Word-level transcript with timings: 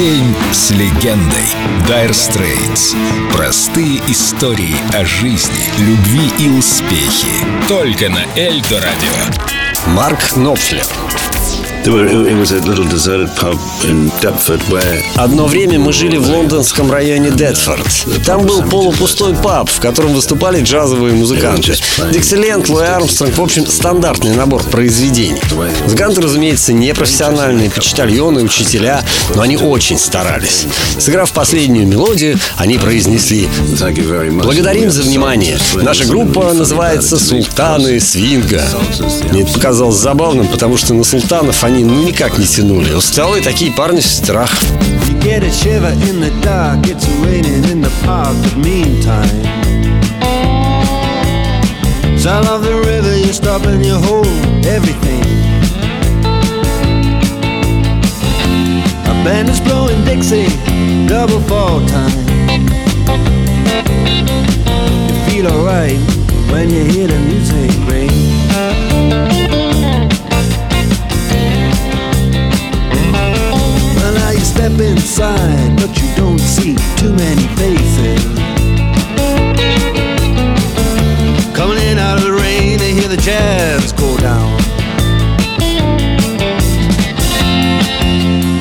День 0.00 0.34
с 0.50 0.70
легендой. 0.70 1.54
Dire 1.86 2.12
Straits. 2.12 2.96
Простые 3.36 3.98
истории 4.08 4.74
о 4.94 5.04
жизни, 5.04 5.68
любви 5.78 6.32
и 6.38 6.48
успехе. 6.48 7.28
Только 7.68 8.08
на 8.08 8.24
Эльдо 8.34 8.80
Радио. 8.80 9.12
Марк 9.88 10.36
Нопфлер. 10.36 10.86
Одно 15.16 15.46
время 15.46 15.78
мы 15.78 15.94
жили 15.94 16.18
в 16.18 16.28
лондонском 16.28 16.92
районе 16.92 17.30
Дедфорд. 17.30 17.86
Там 18.26 18.44
был 18.44 18.62
полупустой 18.64 19.34
паб, 19.34 19.70
в 19.70 19.80
котором 19.80 20.12
выступали 20.12 20.60
джазовые 20.62 21.14
музыканты. 21.14 21.74
Диксиленд, 22.12 22.68
Луи 22.68 22.84
Армстронг, 22.84 23.38
в 23.38 23.42
общем, 23.42 23.66
стандартный 23.66 24.34
набор 24.34 24.62
произведений. 24.64 25.40
Музыканты, 25.84 26.20
разумеется, 26.20 26.74
не 26.74 26.92
профессиональные, 26.92 27.70
почтальоны, 27.70 28.42
учителя, 28.42 29.02
но 29.34 29.40
они 29.40 29.56
очень 29.56 29.98
старались. 29.98 30.66
Сыграв 30.98 31.32
последнюю 31.32 31.86
мелодию, 31.86 32.38
они 32.56 32.76
произнесли 32.76 33.48
«Благодарим 34.42 34.90
за 34.90 35.02
внимание. 35.02 35.58
Наша 35.76 36.04
группа 36.04 36.52
называется 36.52 37.18
«Султаны 37.18 38.00
свинга». 38.00 38.62
Мне 39.30 39.42
это 39.42 39.52
показалось 39.52 39.96
забавным, 39.96 40.46
потому 40.46 40.76
что 40.76 40.92
на 40.92 41.04
султанов 41.04 41.64
они 41.64 41.69
ну 41.70 42.06
никак 42.06 42.38
не 42.38 42.46
тянули. 42.46 42.92
Усталые 42.92 43.42
такие 43.42 43.72
парни 43.72 44.00
в 44.00 44.06
страх. 44.06 44.50
Sound 52.20 52.46
of 52.48 52.62
the 52.62 52.74
river, 52.84 53.16
you 53.16 53.32
stop 53.32 53.64
and 53.64 53.82
you 53.82 53.94
hold 53.94 54.26
everything. 54.66 55.24
A 59.06 59.24
band 59.24 59.48
is 59.48 59.58
blowing 59.60 60.04
Dixie, 60.04 60.46
double 61.06 61.40
fall 61.48 61.80
time. 61.86 62.12
You 65.08 65.14
feel 65.30 65.46
alright 65.46 65.98
when 66.52 66.68
you 66.68 66.84
hear 66.84 67.06
the 67.06 67.18
music 67.20 67.79
faces. 77.56 78.24
Coming 81.54 81.78
in 81.78 81.98
out 81.98 82.18
of 82.18 82.24
the 82.24 82.32
rain, 82.32 82.78
they 82.78 82.92
hear 82.92 83.08
the 83.08 83.16
jazz 83.16 83.92
go 83.92 84.16
down. 84.18 84.58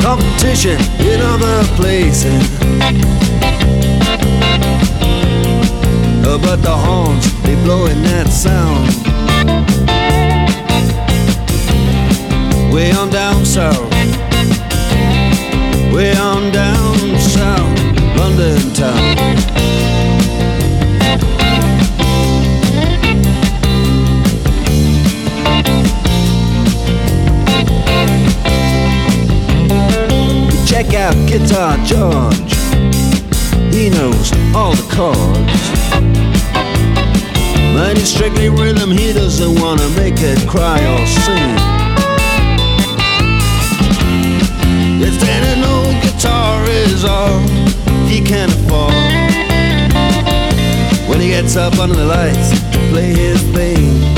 Competition 0.00 0.78
in 1.00 1.20
other 1.20 1.64
places. 1.76 2.42
Uh, 6.24 6.38
but 6.42 6.56
the 6.62 6.76
horns, 6.76 7.24
they 7.42 7.54
blowing 7.64 8.02
that 8.02 8.28
sound. 8.28 8.88
Way 12.72 12.92
on 12.92 13.10
down 13.10 13.44
south 13.44 13.97
Guitar 31.38 31.76
George. 31.84 32.52
He 33.72 33.90
knows 33.90 34.32
all 34.56 34.74
the 34.74 34.86
chords. 34.90 35.62
But 37.74 37.96
he's 37.96 38.12
strictly 38.12 38.48
rhythm, 38.48 38.90
he 38.90 39.12
doesn't 39.12 39.60
wanna 39.60 39.88
make 39.90 40.16
it 40.18 40.48
cry 40.48 40.80
or 40.94 41.06
sing. 41.06 41.54
If 45.00 45.20
then 45.20 45.58
an 45.58 45.64
old 45.64 46.02
guitar 46.02 46.64
is 46.64 47.04
all 47.04 47.38
he 48.08 48.20
can 48.20 48.48
afford 48.48 48.92
When 51.08 51.20
he 51.20 51.28
gets 51.28 51.56
up 51.56 51.78
under 51.78 51.94
the 51.94 52.04
lights 52.04 52.50
to 52.72 52.78
play 52.90 53.14
his 53.14 53.40
thing 53.54 54.17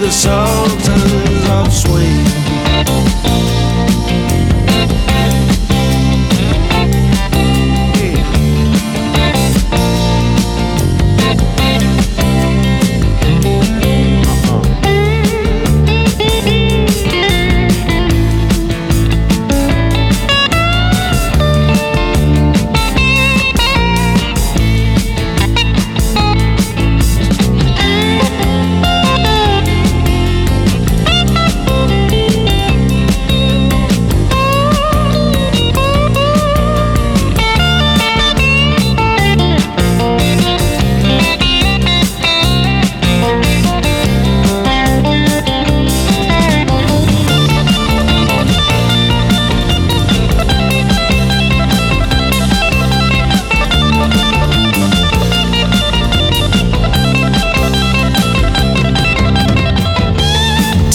the 0.00 0.10
Sultans 0.10 1.15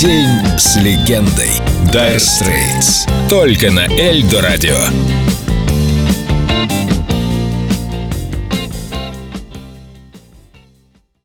День 0.01 0.57
с 0.57 0.77
легендой. 0.77 1.51
Dire 1.93 2.15
Straits. 2.15 3.07
Только 3.29 3.69
на 3.69 3.85
Эльдо 3.85 4.41
Радио. 4.41 5.20